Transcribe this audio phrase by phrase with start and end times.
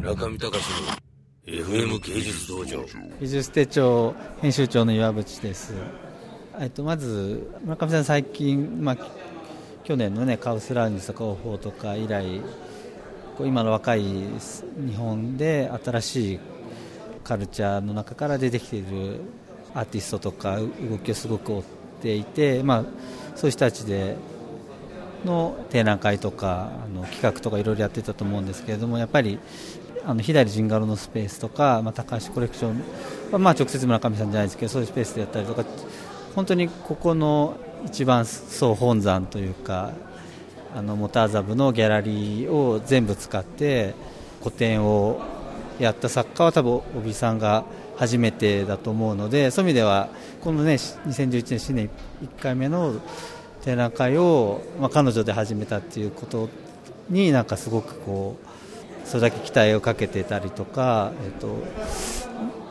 [0.00, 0.64] 村上隆
[1.46, 2.82] の FM 芸術道場。
[3.20, 5.74] 美術手帳編集長の岩渕です。
[6.58, 8.96] えっとまず村上さん最近、まあ、
[9.84, 12.40] 去年のねカウスラウンジとかオフォーとか以来
[13.36, 16.40] こう今の若い日本で新しい
[17.22, 19.20] カルチャーの中から出てきている
[19.74, 21.62] アーティストとか動きをすごく追っ
[22.00, 22.84] ていて、まあ、
[23.36, 24.16] そういう人たちで
[25.24, 29.38] の展覧会とかあの企画とかいろいろやってたと思うんですけれどもやっぱり
[30.06, 35.64] あの左陣ガロのスペースとか、まあ、高橋コレクション、まあ、直接村上さんじゃないですけどそういうスペースでやったりとか
[36.34, 37.56] 本当にここの
[37.86, 39.92] 一番総本山というか
[40.74, 43.94] あのモターザブのギャラリーを全部使って
[44.40, 45.20] 個展を
[45.78, 47.64] やった作家は多分帯さんが
[47.96, 50.08] 初めてだと思うのでそういう意味では
[50.40, 51.90] このね2011年新年
[52.22, 52.94] 1回目の
[53.62, 56.48] 展覧会を、まあ、彼女で始めたっていうこと
[57.08, 58.46] になんかすごくこう
[59.04, 61.56] それだけ期待をかけてたりとか、えーと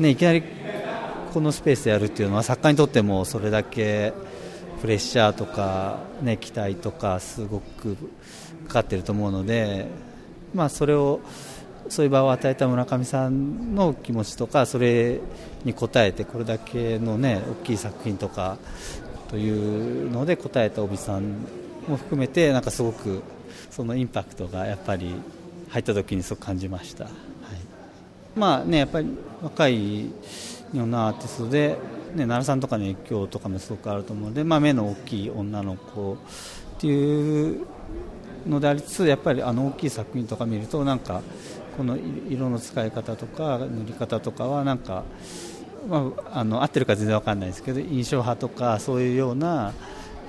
[0.00, 0.42] ね、いきなり
[1.32, 4.12] このスペースでやるっていうのは作家にとってもそれだけ
[4.80, 7.96] プレッシャーとか、ね、期待とかすごく
[8.66, 9.86] かかってると思うので、
[10.54, 11.20] まあ、それを
[11.88, 15.20] そういう場を与えた村上さんの気持ちとかそれ
[15.64, 18.58] に応えてこれだけの、ね、大きい作品とか
[19.28, 21.46] というので答えた帯さん
[21.88, 23.22] も含めてなんかすごく
[23.70, 25.14] そのインパクトがやっぱり
[25.72, 27.12] 入った時にすごく感じました、はい、
[28.36, 29.08] まあねやっぱり
[29.42, 30.10] 若い日
[30.74, 31.76] 本のアーティストで、ね、
[32.26, 36.16] 奈良さんとかの影響とかもすごくあると思うので、まあ、目の大きい女の子っ
[36.78, 37.66] ていう
[38.46, 41.22] のでありつつやっぱりあの大きい作品とか見るとなんか
[41.76, 41.96] この
[42.28, 45.04] 色の使い方とか塗り方とかはなんか
[45.88, 49.72] まあ、あの合ってるか全然分かんないですけど印象派とかそういうような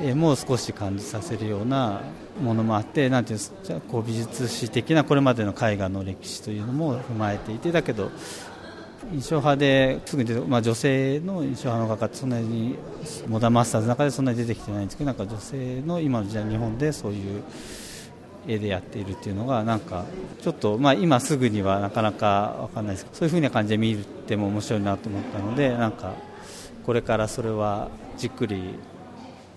[0.02, 2.02] 絵も少し感じさせるような
[2.42, 3.40] ものもあってなんていう
[3.92, 8.12] こう美術史的なこれまでの絵画の歴史というのも踏まえていてだけど
[9.12, 12.78] 印象派ですぐに、まあ、女性の印象派の画家ってそんなに
[13.28, 17.44] モダンマスターズの中でそんなに出てきてないんですけどなんか女性の今の時代日本でそういう
[18.48, 20.06] 絵でやっているっていうのがなんか
[20.42, 26.14] ちょっと、まあ、今すぐにはなかなか分かんないですけどそういうふうな感じで見ても面白いなと思ったのでなんか
[26.86, 28.76] これからそれはじっくり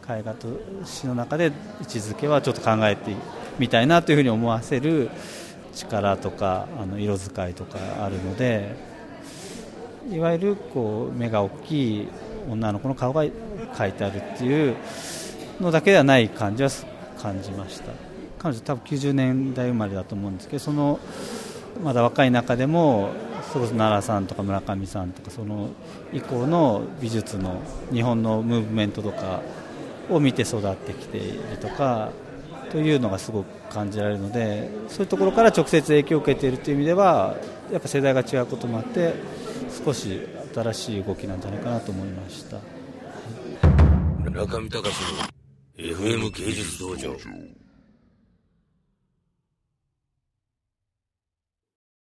[0.09, 0.49] 絵画と
[0.85, 3.15] 詩の中で位置づけはちょっと考えて
[3.59, 5.11] みたいなというふうに思わせる
[5.75, 8.77] 力とかあの色使いとかあるので
[10.11, 12.09] いわゆるこう目が大きい
[12.49, 14.77] 女の子の顔が描いてあるっていう
[15.61, 16.71] のだけではない感じは
[17.21, 17.93] 感じました。
[18.39, 21.01] 彼女多分90年代生まれだと思うんですけどその
[21.83, 23.11] まだ若い中でも
[23.53, 25.71] それこそ奈良さんとか村上さんとかその
[26.13, 27.61] 以降の美術の
[27.93, 29.41] 日本のムーブメントとか
[30.11, 32.11] を見て育ってきているとか
[32.71, 37.37] というのがすごく感じられるのでそういうところから直接影響を受けているという意味では
[37.73, 39.15] やっぱ世代が違うこともあって
[39.85, 40.21] 少し
[40.55, 42.59] 新しい動きなんじゃないかなと思いました。
[44.25, 44.83] 村上隆の
[45.77, 47.17] FM 芸術道場。